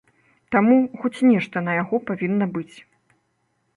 Таму, 0.55 0.77
хоць 1.03 1.25
нешта 1.33 1.63
на 1.67 1.71
яго 1.81 1.95
павінна 2.11 2.45
быць. 2.57 2.77